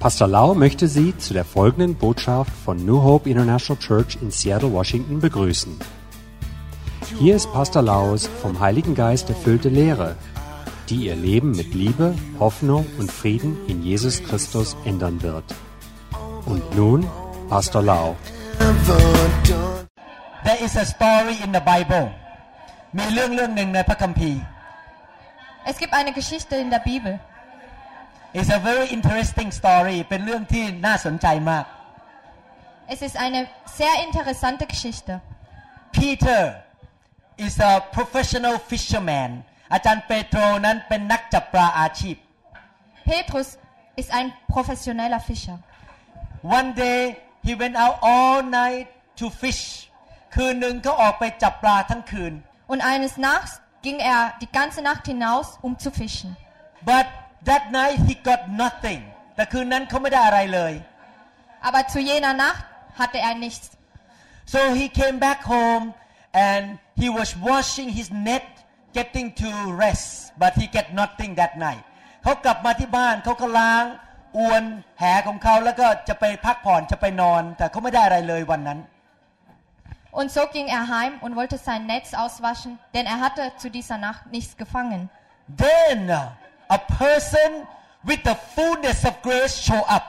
[0.00, 4.72] Pastor Lau möchte Sie zu der folgenden Botschaft von New Hope International Church in Seattle,
[4.72, 5.78] Washington begrüßen.
[7.18, 10.16] Hier ist Pastor Laus vom Heiligen Geist erfüllte Lehre,
[10.88, 15.44] die Ihr Leben mit Liebe, Hoffnung und Frieden in Jesus Christus ändern wird.
[16.44, 17.06] Und nun
[17.48, 18.16] Pastor Lau.
[20.44, 22.10] There is a story in the Bible
[22.96, 24.40] มีเรื่องเรื่องหนึ่งในพระคัมภีร์
[25.70, 27.12] Es gibt eine Geschichte in der Bibel.
[28.38, 31.64] It's a very interesting story เป็นเรื่องที่น่าสนใจมาก
[32.94, 33.40] Es ist eine
[33.80, 35.12] sehr interessante Geschichte.
[35.98, 36.42] Peter
[37.46, 39.30] is a professional fisherman
[39.72, 42.16] อาจารย์เปโตรนั้นเป็นนักจับปลาอาชีพ
[43.10, 43.48] Petrus
[44.00, 45.56] ist ein professioneller Fischer.
[46.58, 47.00] One day
[47.46, 48.86] he went out all night
[49.20, 49.62] to fish
[50.34, 52.32] คืนหนึ่งเขาออกไปจับปลาทั้งคืน
[52.72, 53.52] Und eines Nachts
[53.86, 56.30] ging er die ganze Nacht hinaus, um zu fischen.
[56.90, 57.06] but
[57.50, 59.00] that night he got nothing
[59.36, 60.72] แต่คืนนั้นเขาไม่ได้อะไรเลย
[61.66, 62.64] Aber zu jener Nacht
[63.00, 63.66] hatte er nichts.
[64.54, 65.84] so he came back home
[66.48, 66.64] and
[67.00, 68.46] he was washing his net
[68.96, 69.48] getting to
[69.84, 70.06] rest
[70.42, 71.82] but he get nothing that night
[72.22, 73.84] เขากลับมาที่บ้านเขาก็ล้าง
[74.38, 74.62] อวน
[74.98, 78.80] แหของเขาแล้วก็จะไปพักผ่อนจะไปนอน แต่เขาไม่ได้อะไรเลยวันนั้น
[80.18, 83.98] Und so ging er heim und wollte sein Netz auswaschen, denn er hatte zu dieser
[83.98, 85.10] Nacht nichts gefangen.
[85.64, 86.30] then uh,
[86.77, 87.49] a person
[88.09, 90.05] with the fullness of grace show up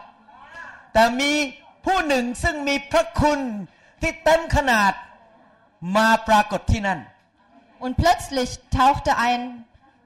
[0.92, 1.32] แต่มี
[1.86, 3.40] ผู้หนึ่งซึ่งมีพระคุณ
[4.00, 4.92] ที่เต็มขนาด
[5.96, 7.00] มาปรากฏที่นั่น
[7.84, 9.40] Und plötzlich tauchte ein,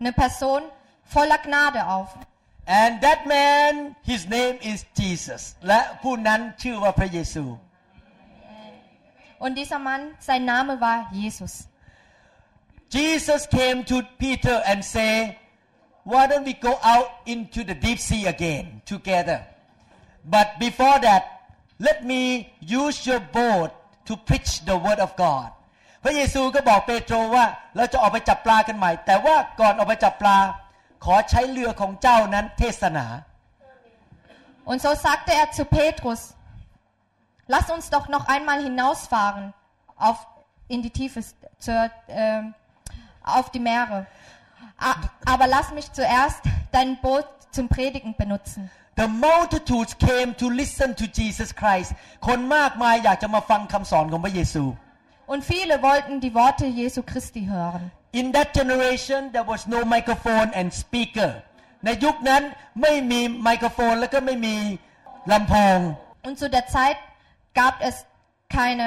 [0.01, 0.61] eine Person
[1.15, 2.09] voller Gnade auf.
[2.83, 3.73] and that man
[4.11, 7.45] his name is Jesus และผู้นั้นชื่อว่าพระเยซู
[9.45, 11.69] Und dieser Mann, sein Name war Jesus.
[12.89, 15.39] Jesus came to Peter and say
[16.12, 19.40] why don't we go out into the deep sea again together
[20.36, 21.22] but before that
[21.88, 22.22] let me
[22.82, 23.70] use your boat
[24.08, 25.50] to preach the word of God
[26.04, 27.46] พระเยซูก็บอกเปโตรว่า
[27.76, 30.38] เราจะออกไปจับปลากันใหม่ แต่ว่าก่อนออกไปจับปลา
[31.06, 33.08] ขอใช้เรือของเจ้านั้นเทศนา
[34.64, 36.36] Und so sagte er zu Petrus,
[37.48, 39.54] lass uns doch noch einmal hinausfahren
[39.98, 40.28] auf,
[40.68, 41.24] in die Tiefe,
[41.58, 42.54] zur, ähm,
[43.24, 44.08] auf die Meere.
[44.80, 44.96] A-
[45.26, 46.42] Aber lass mich zuerst
[46.72, 48.70] dein Boot zum Predigen benutzen.
[48.98, 51.94] The multitudes came to listen to Jesus Christ
[52.28, 54.64] คนมากมายอยากจะมาฟังคำสอนของพระเยซู
[55.34, 57.84] Und viele wollten die Worte Jesu Christi hören.
[58.22, 61.30] In that generation there was no microphone and speaker
[61.86, 62.44] ในยุคนั้น
[62.82, 64.56] ไม่มีไมโครโฟนแล้วก็ไม่มี
[65.32, 65.78] ลำโพง
[66.28, 66.98] Und zu der Zeit
[67.60, 67.96] gab es
[68.58, 68.86] keine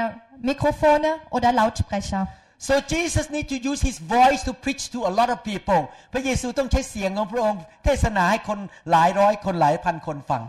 [0.50, 2.22] Mikrofone oder Lautsprecher.
[2.67, 5.81] So Jesus need to use his voice to preach to a lot of people
[6.13, 8.59] พระเยซูต้องใช้เสียงของพระองค์เทศนาให้คน
[8.91, 10.43] หลายร้อยคนหลายพันคนฟัง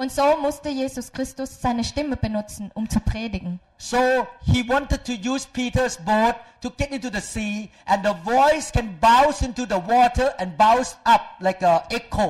[0.00, 3.52] Und so musste Jesus Christus seine Stimme benutzen, um zu predigen.
[3.90, 4.00] so
[4.52, 7.54] he wanted to use Peter's boat to get into the sea
[7.90, 12.28] and the voice can bounce into the water and bounce up like a echo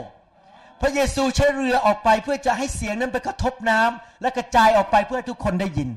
[0.80, 5.90] พระเยซูใช้เรือออกไปเพื่อจะให้เสียงนั้นไปกระทบน้ำและกระจายออกไปเพื่อให้ทุกคนได้ยิน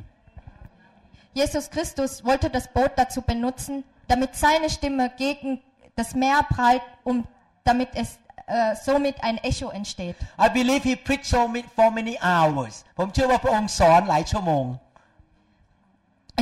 [1.34, 5.60] Jesus Christus wollte das Boot dazu benutzen, damit seine Stimme gegen
[5.94, 7.26] das Meer prallt, um,
[7.64, 10.16] damit es äh, somit ein Echo entsteht.
[10.38, 14.66] I believe he preached so many, for many hours ผมเชื่อว่าพระองค์สอนหลายชั่วโมง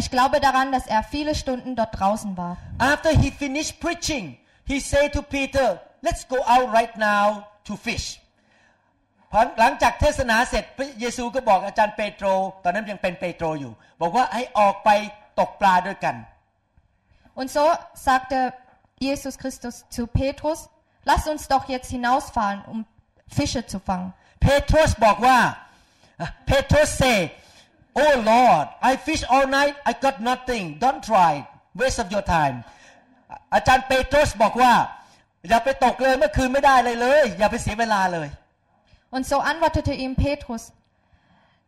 [0.01, 2.57] Ich glaube daran, dass er viele Stunden dort draußen war.
[2.79, 4.25] After he finished preaching
[4.65, 5.67] he said to Peter
[6.07, 7.27] let's go out right now
[7.65, 8.07] to fish
[9.60, 12.26] หลังจากเทศนาเสร็จพระเยซูก็บอกอาจารย์เปโตร
[12.64, 14.90] ตอนนั้นยังเป็นเปโตรอยู่ บอกว่าให้ออกไป
[15.40, 16.16] ตกปลาด้วยกัน
[17.40, 17.64] Und so
[18.08, 18.54] sagte
[19.00, 20.70] Jesus Christus zu Petrus,
[21.04, 22.86] lass uns doch jetzt hinausfahren, um
[23.38, 24.10] Fische zu fangen.
[24.42, 25.38] เปโตรสบอกว่า
[26.46, 27.20] เปโตรส say
[28.02, 31.32] Oh Lord I fish all night I got nothing don't try
[31.80, 32.56] waste of your time
[33.54, 34.74] อาจารย์เปโตรสบอกว่า
[35.50, 38.28] อย่าไปตกเลยเมื่อคืนไม่ได้เลยเลย อย่าไปเสียเวลาเลย
[39.13, 40.73] Und so antwortete ihm Petrus,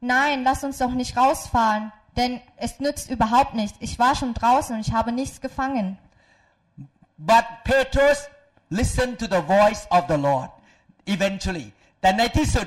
[0.01, 3.79] nein, lass uns doch nicht rausfahren, denn es nützt überhaupt nichts.
[3.81, 5.99] Ich war schon draußen und ich habe nichts gefangen.
[7.23, 8.19] but Petrus
[8.71, 10.51] listened to the voice of the Lord
[11.15, 11.69] eventually
[12.01, 12.67] แต่ในที่สุด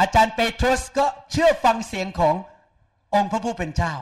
[0.00, 2.34] อาจารย์เปโตรสก็เชื่อฟังเสียงของ
[3.14, 3.94] องค์พระผู้เป็นเจ้า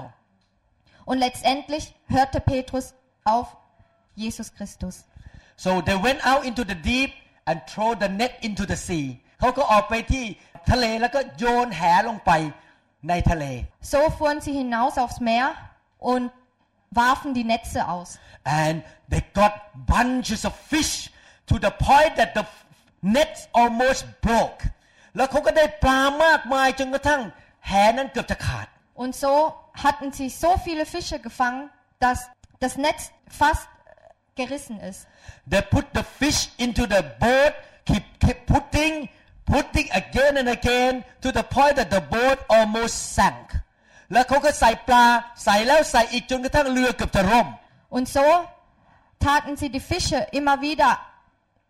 [1.09, 1.85] Und letztendlich
[2.15, 2.87] hörte Petrus
[3.35, 3.47] auf
[4.23, 4.95] Jesus Christus.
[5.65, 7.11] so they went out into the deep
[7.49, 9.07] and throw the net into the sea
[9.41, 10.25] เขาก็ออกไปที่
[10.71, 12.33] ทะเลแล้วก็โยนแหลงไป
[13.09, 13.45] ในทะเล
[13.93, 15.47] So fuhren sie hinaus aufs Meer
[16.13, 16.25] und
[17.01, 18.11] warfen die Netze aus.
[18.63, 18.77] and
[19.11, 19.53] they got
[19.93, 20.93] bunches of fish
[21.51, 22.45] to the point that the
[23.17, 24.61] nets almost broke
[25.17, 27.23] แล้วเขาก็ได้ปลามากมายจนกระทั่ง
[27.69, 28.67] แหนั้นเกือบจะขาด
[29.03, 29.33] Und so
[29.85, 31.63] hatten sie so viele Fische gefangen,
[32.05, 32.19] dass
[32.61, 33.11] das Netz
[33.41, 33.67] fast
[34.37, 35.01] gerissen ist.
[35.53, 37.55] They put the fish into the boat
[37.89, 39.09] keep, keep putting
[39.53, 43.47] putting again and again to the point that the boat almost sank
[44.13, 45.05] แล้วเขาก็ใส่ปลา
[45.45, 47.49] ใส่แล้วใส่อีกจนกระทั่งเรือเกือบจะร่ม
[47.97, 48.27] Und so
[49.27, 50.91] taten sie die Fische immer wieder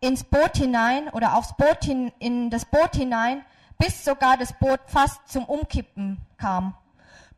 [0.01, 3.45] ins Boot hinein oder aufs Boot hin, in das Boot hinein,
[3.79, 6.75] bis sogar das Boot fast zum Umkippen kam.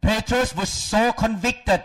[0.00, 1.82] Petrus was so convicted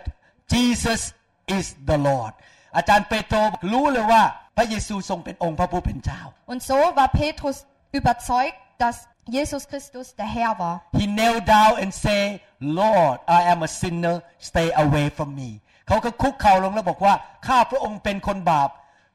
[0.51, 1.13] Jesus
[1.47, 2.33] is the Lord
[2.77, 3.37] อาจารย์เปโตร
[3.71, 4.23] รู้เลยว่า
[4.55, 7.57] พระเยซูทรงเป็นองค์พระผู้เป็นเจ้า Und so war Petrus
[7.91, 10.81] überzeugt, dass Jesus Christus der Herr war.
[10.93, 15.49] He knelt down and say Lord I am a sinner stay away from me
[15.87, 17.13] เขาก็คุกเข่าลงแล้วบอกว่า
[17.47, 18.69] ข้าพระองค์เป็นคนบาป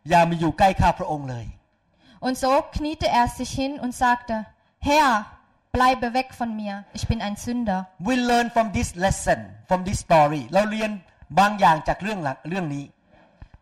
[0.08, 1.46] อย่ามาอยู่ใกล้ข้าพระองค์เลย
[2.26, 4.34] Und so kniete er sich hin und sagte,
[4.78, 5.26] Herr,
[5.76, 7.80] bleibe weg von mir, ich bin ein Sünder.
[7.98, 10.90] We learn from this lesson from this story เราเรียน
[11.38, 12.84] บางอย่างจากเรื่องหลังเรื่องนี้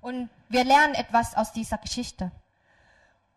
[0.08, 0.18] Und
[0.54, 2.24] wir lernen etwas aus dieser Geschichte.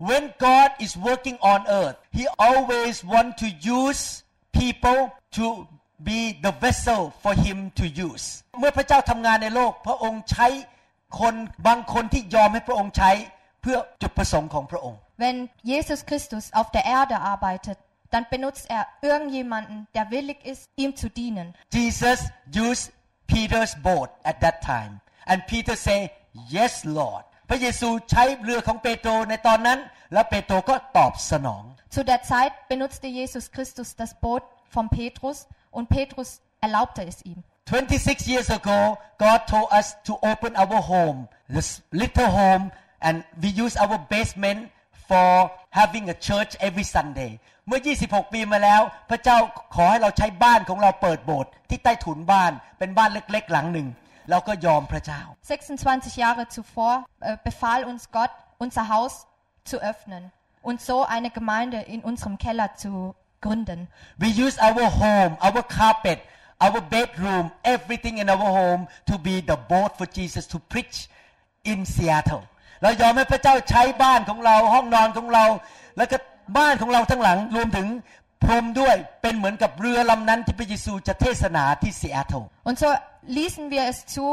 [0.10, 3.48] When God is working on earth He always want to
[3.80, 4.02] use
[4.62, 5.00] people
[5.38, 5.46] to
[6.10, 8.26] be the vessel for Him to use
[8.60, 10.48] เมื่อพระเจ้าทำงานในโลก พระองค์ใช้
[11.20, 11.34] คน
[11.68, 13.12] บางคนที่ยอมให้พระองค์ใช้
[13.62, 15.38] เพื่อจุดประสงค์ของพระองค์ Wenn
[15.74, 17.78] Jesus Christus auf der Erde arbeitet,
[18.14, 21.48] dann benutzt er irgendjemanden, der willig ist, ihm zu dienen.
[21.74, 22.20] Jesus
[22.66, 22.92] used
[23.34, 24.94] Peter's boat at that time
[25.26, 26.00] and Peter say
[26.56, 29.79] yes Lord พ ระเยซูใช้เรือของเปโตรในตอนนั้น
[30.13, 31.65] และเปโตรก็ตอบสนอง
[31.95, 34.45] Zu der Zeit benutzte Jesus Christus das Boot
[34.75, 35.39] von Petrus
[35.77, 36.29] und Petrus
[36.65, 37.39] erlaubte es ihm.
[37.67, 38.79] 26 years ago,
[39.19, 44.71] God told us to open our home, this little home, and we use our basement
[45.09, 47.33] for having a church every Sunday.
[47.69, 49.39] เมื่อ 26 ปีมาแล้ว พระเจ้า
[49.75, 53.89] ขอให้เราใช้บ้านของเราเปิดโบสถ์ที่ใต้ถุนบ้านเป็นบ้านเล็กๆ หลังหนึ่ง
[54.31, 59.27] เราก็ยอมพระเจ้า 26 Jahre zuvor äh, befahl uns Gott, unser Haus
[59.65, 60.33] zu öffnen
[60.63, 63.89] und so eine Gemeinde in unserem Keller zu gründen.
[64.19, 66.21] We use our home, our carpet,
[66.61, 71.09] our bedroom, everything in our home to be the boat for Jesus to preach
[71.65, 72.43] in Seattle.
[72.83, 75.45] เรายอมให้พระเจ้าใช้บ้านของเราห้องนอนของเรา
[75.97, 76.17] แล้วก็
[76.59, 77.87] บ้านของเราทั้งหลังรวมถึง
[78.44, 82.90] พรมด้วยเป็นเหมือนกับเรือลำนั้นที่พระเยซูจะเทศนาที่ซีแอตเทิล Und so
[83.38, 84.28] ließen wir es zu,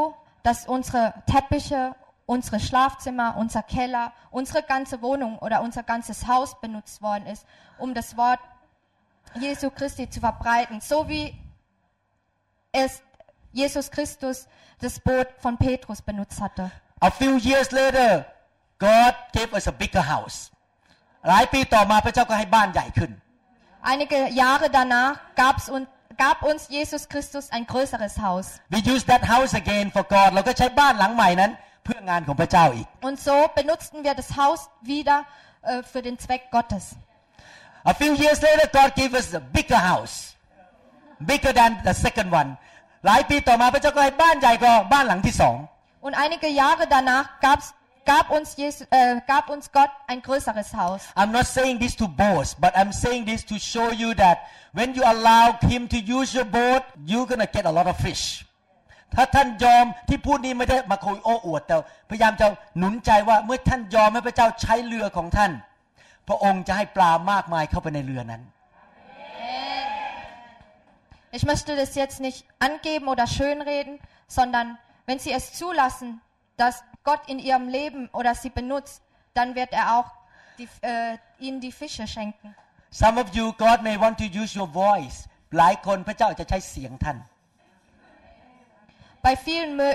[0.47, 1.81] dass unsere Teppiche,
[2.25, 7.45] unsere Schlafzimmer, unser Keller, unsere ganze Wohnung oder unser ganzes Haus benutzt worden ist,
[7.83, 8.39] um das Wort
[9.45, 11.25] Jesu Christi zu verbreiten, so wie
[12.71, 13.01] es
[13.51, 14.47] Jesus Christus
[14.81, 16.71] das Boot von Petrus benutzt hatte.
[17.01, 18.25] A few years later
[18.79, 20.51] God gave us a bigger house
[21.27, 23.11] หลายปีต่อมาพระเจ้าก็ให้บ้านใหญ่ขึ้น
[23.91, 25.87] Einige Jahre danach gab's un,
[26.17, 28.59] gab uns Jesus Christus ein größeres Haus.
[28.69, 31.51] We use that house again for God เราก็ใช้บ้านหลังใหม่นั้น
[31.83, 34.59] เพื่องานของพระเจ้าอีก Und so benutzten wir das Haus
[34.93, 35.17] wieder
[35.61, 36.83] äh, für den Zweck Gottes.
[37.91, 40.15] A few years later, God gave us a bigger house,
[41.31, 42.49] bigger than the second one.
[43.05, 45.57] หลายปีต่อมาพระเจ้าก็ให้บ้านใหญ่กว่าบ้านหลังที่สอง
[46.05, 47.67] Und einige Jahre danach gab's,
[48.05, 51.01] gab, uns Jesus, äh, gab uns Gott ein größeres Haus.
[51.15, 54.93] I'm not saying this to boast, but I'm saying this to show you that when
[54.93, 58.45] you allow Him to use your boat, you're gonna get a lot of fish.
[59.15, 61.75] ถ้าท่านยอมที่พูดนี้ไม่ได้มาคุยโอ้อวดแต่
[62.09, 65.51] พยายามจะหนุนใจว่าเมื่อท่านยอมให้พระเจ้าใช้เรือของท่าน
[66.27, 68.43] พระองค์จะให้ปลามากมายเข้าไปในเรือนั้น
[71.37, 73.99] Ich möchte das jetzt nicht angeben oder schönreden,
[74.37, 76.21] sondern wenn Sie es zulassen,
[76.55, 79.01] dass Gott in Ihrem Leben oder Sie benutzt,
[79.33, 80.09] dann wird er auch
[80.57, 82.55] die, äh, Ihnen die Fische schenken.
[82.91, 85.17] Some of you God may want to use your voice
[85.57, 87.17] หลายคนพระเจ้าอาจจะใช้เสียงท่าน
[89.25, 89.87] Bei vielen mö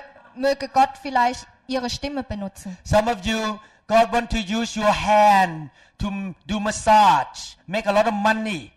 [0.45, 2.77] möge Gott vielleicht Ihre Stimme benutzen.
[2.85, 7.41] Some of you, God want to use your hand to m- do massage,
[7.75, 8.73] make a lot of money,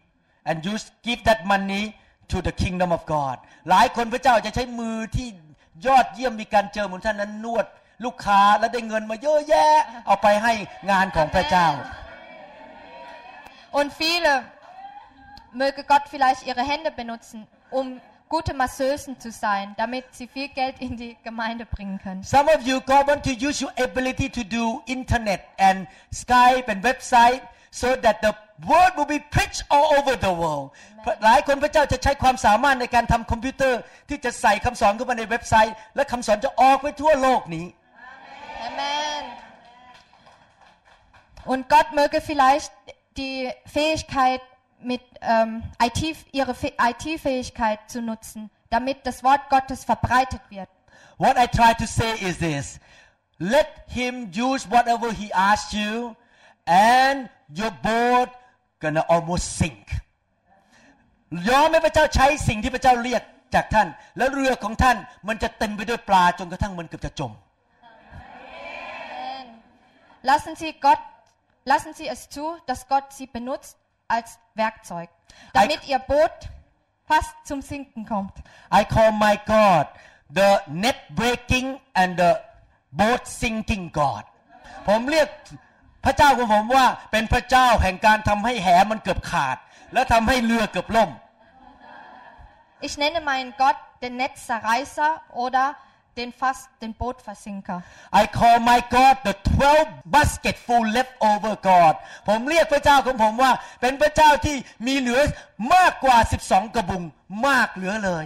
[0.46, 1.96] and use give that money
[2.28, 3.38] to the kingdom of God.
[3.70, 5.28] หลายคนพระเจ้าจะใช้มือที่
[5.88, 7.66] ยอดเยี่ยมมีการเจอเหมือนท่านนั้นนวด
[8.05, 9.73] ลูกค้าแล้วได้เงินมาเยอะแยะ
[10.07, 10.53] เอาไปให้
[10.91, 11.69] งานของพระเจ้า
[13.79, 14.33] Und viele
[15.53, 20.77] möge Gott vielleicht ihre Hände benutzen, um gute Masseusen zu sein, damit sie viel Geld
[20.81, 22.23] in die Gemeinde bringen können.
[22.23, 26.83] Some of you, God want to use your ability to do internet and Skype and
[26.83, 28.35] website so that the
[28.67, 30.67] word will be preached all over the world
[31.25, 37.67] หลายคนพระเจ้าจะใช้ความสามารถในการทำคอมพิวเตอร์ที่จะใส่คำสอนเข้ามาในเว็บไซต์ และคำสอนจะออกไปทั่วโลกนี้
[38.69, 39.33] Amen.
[41.45, 42.73] Und Gott möge vielleicht
[43.17, 44.41] die Fähigkeit
[44.81, 50.69] mit ähm, IT, ihre IT-Fähigkeit zu nutzen, damit das Wort Gottes verbreitet wird.
[51.17, 52.79] What I try to say is this
[53.39, 56.15] let him use whatever he asks you,
[56.67, 58.31] and your boat
[58.81, 59.87] gonna almost sink.
[61.49, 63.23] ยอมให้พระเจ้าใช้สิ่งที่พระเจ้าเรียก
[63.55, 64.97] จากท่าน แล้วเรือของท่าน
[65.29, 67.33] มันจะเต็มไปด้วยปลาจนกระทั่งมันเกือบจะจม
[70.22, 71.00] Lassen Sie Gott,
[71.66, 73.78] lassen Sie es zu, dass Gott Sie benutzt
[74.08, 75.10] als Werkzeug,
[75.54, 76.32] damit Ihr Boot
[77.06, 78.36] fast zum Sinken kommt.
[78.72, 79.88] I call my God
[80.34, 82.36] the net breaking and the
[82.92, 84.24] boat sinking God
[84.88, 85.28] ผมเรียก
[86.06, 89.58] พระเจ้าของผมว่าเป็นพระเจ้าแห่งการทำให้แหมันเกือบขาด
[89.94, 91.12] และทำให้เรือเกือบล่ม
[92.88, 95.12] Ich nenne meinen Gott den Netzzerreißer
[95.44, 95.66] oder
[96.18, 97.82] den fast den Bootversinker.
[98.22, 101.96] I call my God the 12 basketful leftover God
[102.28, 103.52] ผมเรียกพระเจ้าของผมว่า
[103.82, 105.22] เป็นพระเจ้าที่มีเหลือ
[105.74, 107.04] มากกว่า 12 กระบุง
[107.48, 108.26] มากเหลือเลย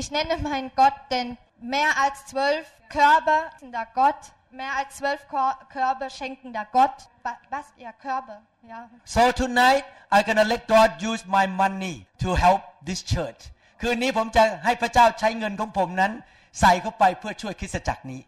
[0.00, 4.16] Ich nenne meinen Gott den mehr als zwölf Körbe der Gott,
[4.50, 7.08] mehr als zwölf Kor Körbe schenkender Gott.
[7.22, 7.66] Ba- Was?
[7.76, 8.40] Ja, Körbe.
[8.68, 8.88] Ja.
[9.04, 13.50] So tonight I'm gonna let God use my money to help this church
[13.81, 16.11] คืนนี้ผมจะให้พระเจ้าใช้เงินของผมนั้น
[16.59, 18.21] ใส่เข้าไปเพื่อช่วยคริสตจักรนี้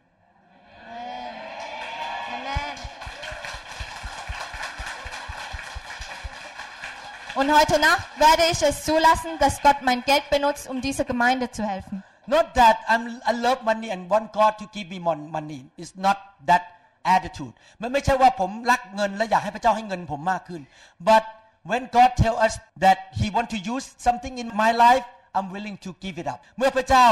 [2.36, 2.76] Amen.
[7.40, 11.50] Und heute Nacht werde ich es zulassen, dass Gott mein Geld benutzt, um dieser Gemeinde
[11.52, 12.04] zu helfen.
[12.28, 15.94] Not that I'm, I love money and want God to give me mon- money it's
[15.96, 16.18] not
[16.50, 16.64] that
[17.16, 20.62] attitude มันไม่ใช่ว่าผมรักเงินและอยากให้พระเจ้าให้เงินผมมากขึ้น
[21.10, 21.24] but
[21.70, 22.54] when God tell us
[22.84, 25.06] that He want to use something in my life
[25.37, 27.07] I'm willing to give it up เมื่อพระเจ้า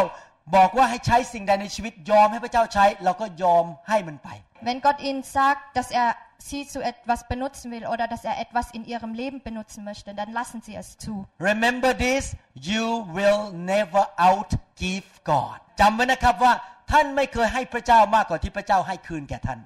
[0.57, 4.29] บอกว่าให้ใช้สิ่งใดในชีวิตยอมให้พระเจ้าใช้ เราก็ยอมให้มันไป
[4.67, 6.09] Wenn Gott ihnen sagt, dass er
[6.49, 10.31] sie zu etwas benutzen will oder dass er etwas in ihrem Leben benutzen möchte, dann
[10.39, 11.15] lassen sie es zu.
[11.51, 12.23] Remember this
[12.71, 12.87] you
[13.19, 13.43] will
[13.75, 16.53] never outgive God จำไว้นะครับว่า
[16.91, 19.61] ท่านไม่เคยให้พระเจ้ามากกว่าที่พระเจ้าให้คืนแก่ท่าน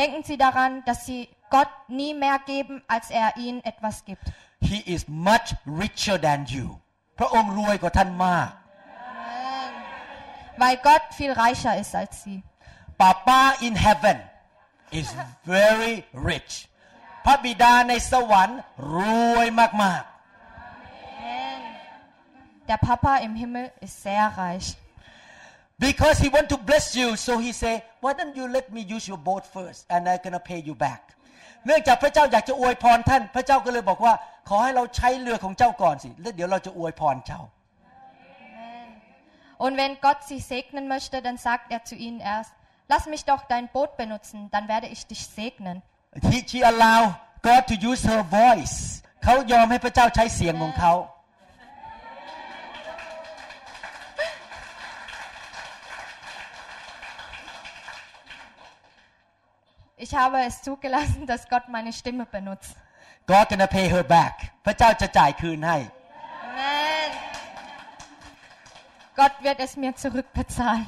[0.00, 4.26] Denken Sie daran, dass Sie Gott nie mehr geben, als er ihnen etwas gibt.
[4.60, 5.48] He is much
[5.82, 6.66] richer than you
[7.18, 8.50] พระองค์รวยกว่าท่านมาก
[10.60, 12.42] Weil Gott viel reicher ist als Sie.
[13.02, 14.18] Papa in heaven
[14.90, 15.08] is
[15.54, 15.94] very
[16.30, 16.52] rich
[17.24, 18.60] พระบิดาในสวรรค์
[18.94, 18.98] ร
[19.36, 19.48] วย
[19.82, 20.04] มาก
[22.68, 24.68] Der Papa im Himmel ist sehr reich.
[24.76, 24.86] ๆ
[25.78, 29.06] because he want to bless you so he say why don't you let me use
[29.10, 31.02] your boat first and I gonna pay you back
[31.65, 34.13] เนื่องจากพระเจ้าอยากจะอวยพรท่าน พระเจ้าก็เลยบอกว่า
[34.49, 37.41] ขอให้เราใช้เรือของเจ้าก่อนสิ แล้วเดี๋ยวเราจะอวยพรเจ้า
[39.65, 42.51] Und wenn Gott sie segnen möchte, dann sagt er zu ihnen erst,
[42.87, 45.83] lass mich doch dein Boot benutzen, dann werde ich dich segnen.
[46.31, 47.13] He, she allow
[47.43, 50.93] God to use her voice เขายอมให้พระเจ้าใช้เสียงของเขา
[60.10, 62.76] Ich habe es zugelassen, dass Gott meine Stimme benutzt.
[63.26, 67.10] God gonna pay her back พระเจ้าจะจ่ายคืนให้ Amen.
[69.20, 70.86] Gott wird es mir zurückbezahlen.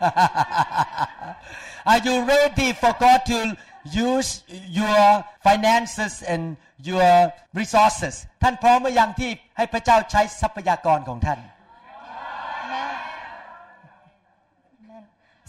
[1.91, 3.39] Are you ready for God to
[3.83, 4.43] use
[4.79, 6.43] your finances and
[6.89, 7.11] your
[7.59, 11.39] resources ท่านพร้อมหรือยังที่ให้พระเจ้าใช้ทรัพยากรของท่าน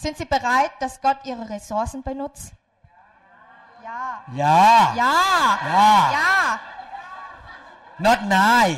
[0.03, 2.55] Sind Sie bereit, dass Gott Ihre Ressourcen benutzt?
[3.88, 3.90] Ja.
[4.38, 4.60] อย่า
[5.02, 5.16] Ja.
[5.70, 5.90] Ja.
[6.18, 6.32] Ja.
[8.06, 8.76] not nine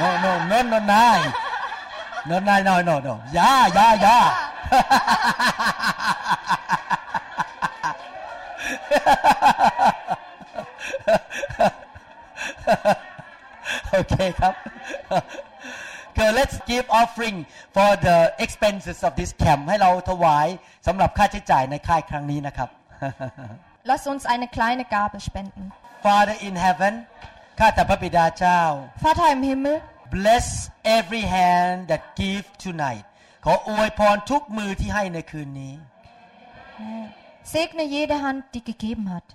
[0.00, 1.26] no no no no nine
[2.28, 4.18] no nine no no no อย่าอย่าอย่า
[13.90, 14.54] โอเคครับ
[16.16, 17.36] ก็ let's give offering
[17.76, 20.46] for the expenses of this camp ให้เราถวาย
[20.86, 22.68] สำหรับค่าใช้จ่ายในค่ายครั้งนี้นะครับ
[23.89, 25.63] Lass uns eine kleine Gabe spenden.
[26.05, 26.93] Father in heaven
[27.59, 28.61] ข้าแต่พระบิดาเจ้า
[29.03, 29.77] Vater im Himmel,
[30.15, 30.47] bless
[30.97, 33.05] every hand that give tonight
[33.45, 35.73] ขออวยพรทุกมือที่ให้ในคืนนี้
[37.53, 39.27] segne jede Hand, die gegeben hat.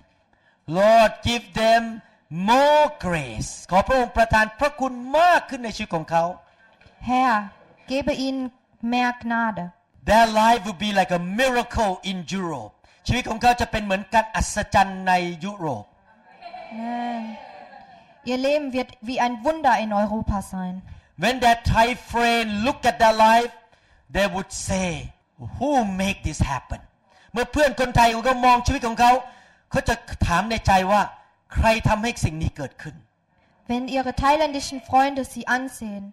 [0.77, 1.83] Lord give them
[2.51, 6.23] more grace ขอพระองค์ประทานพระคุณมากขึ้นในชีวิตของเขา
[7.09, 7.35] Herr,
[7.91, 8.39] gebe ihnen
[8.93, 9.63] mehr Gnade.
[10.09, 12.75] Their life will be like a miracle in Europe
[13.06, 15.12] ชีวิตของเขาจะเป็นเหมือนการอัศจรรย์ใน
[15.44, 15.84] ยุโรป
[16.72, 17.22] Amen.
[18.30, 20.74] Ihr Leben wird wie ein Wunder in Europa sein.
[21.22, 23.52] When that Thai friend look at their life
[24.14, 24.88] they would say
[25.58, 25.70] who
[26.02, 26.80] make this happen
[27.32, 29.12] เมื่อเพื่อนคนไทยของเขามองชีวิตของเขา
[29.70, 29.94] เขาจะ
[30.26, 31.02] ถามในใจว่า
[31.54, 32.94] ใครทำให้สิ่งนี้เกิดขึ้น
[33.70, 36.04] Wenn ihre thailändischen Freunde sie ansehen,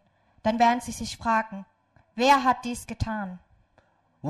[0.44, 1.58] dann werden sie sich fragen,
[2.16, 3.28] wer hat dies getan?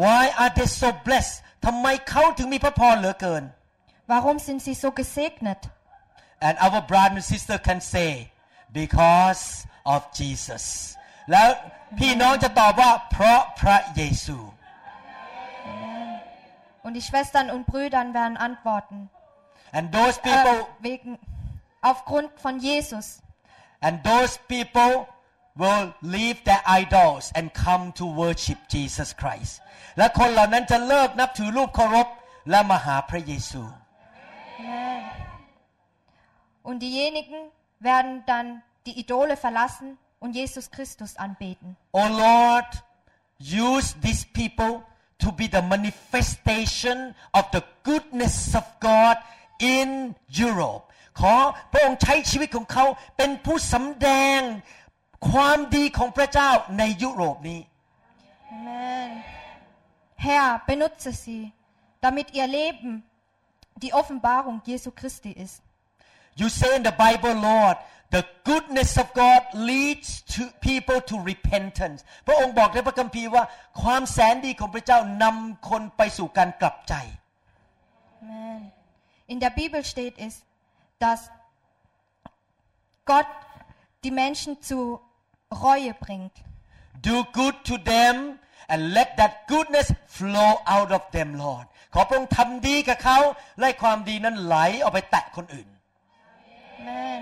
[0.02, 1.34] Why are they so blessed
[1.64, 3.44] ทำไมเขาถึงมีพระพรเหลือเกิน
[4.10, 5.60] Warum sind sie so gesegnet?
[6.46, 8.10] and our brother and sister can say
[8.80, 9.42] because
[9.94, 10.64] of Jesus
[11.30, 11.48] แล้ว
[11.98, 14.38] พี่น้องจะตอบว่าเพราะพระเยซู
[16.84, 19.10] Und die Schwestern und Brüder werden antworten,
[19.72, 21.18] and those äh, people wegen,
[21.82, 23.06] aufgrund von Jesus.
[23.86, 24.92] and those people
[25.60, 29.52] will leave their idols and come to worship Jesus Christ
[29.98, 32.08] และคนเหล่านั้นจะเลิกนับถือรูปเคารพ
[32.50, 33.62] และมาหาพระเยซู
[34.58, 35.02] Amen.
[36.68, 37.38] Und diejenigen
[37.80, 38.46] werden dann
[38.86, 41.76] die Idole verlassen und Jesus Christus anbeten.
[41.92, 42.70] Oh Lord
[43.38, 44.82] use these people
[45.18, 49.16] to be the manifestation of the goodness of God
[49.58, 50.82] in Europe
[51.20, 51.34] ขอ
[51.72, 52.84] พระองค์ใช้ชีวิตของเขา
[53.16, 54.40] เป็นผู้สำแดง
[55.29, 57.61] ความดีของพระเจ้าในยุโรปนี้
[58.55, 59.09] Amen.
[60.25, 61.43] Herr, benutze sie,
[62.05, 63.03] damit ihr Leben
[63.83, 65.61] die Offenbarung Jesu Christi ist.
[66.35, 67.77] You say in the Bible Lord
[68.09, 73.43] the goodness of God leads to people to repentance พระองค์บอกในพระคัมภีร์ว่า
[73.81, 76.93] ความแสนดีของพระเจ้านำคนไปสู่การกลับใจ
[78.21, 78.59] Amen.
[79.31, 80.33] In der Bibel steht es,
[81.03, 81.21] dass
[83.11, 83.29] Gott
[84.03, 84.99] die Menschen zu
[85.51, 86.35] Reue bringt.
[87.01, 88.39] Do good to them
[88.69, 93.17] and let that goodness flow out of them Lord ขอพระองค์ทำดีกับเขา
[93.57, 95.67] และให้ความดีนั้นไหลออกไปแตะคนอื่น
[96.79, 97.21] Amen.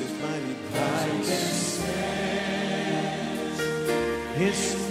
[0.00, 1.84] His mighty advice.
[4.34, 4.90] His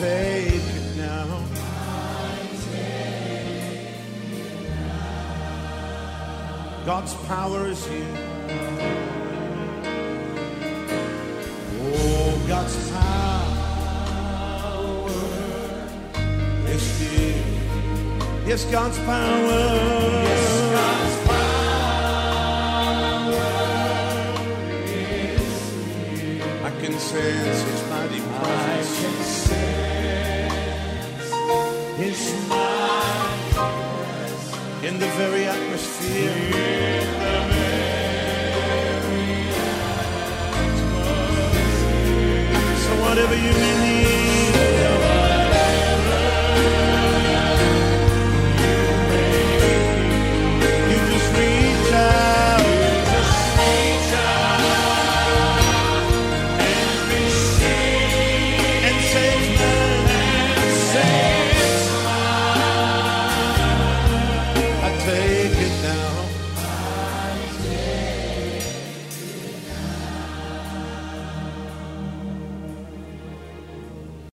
[0.00, 1.26] take it now.
[6.86, 8.16] God's power is here.
[11.82, 13.50] Oh, God's power
[16.74, 17.44] is here.
[18.46, 19.60] Yes, God's power.
[26.64, 27.69] I can sense
[35.20, 36.34] in the very atmosphere.
[42.76, 44.39] So whatever you need.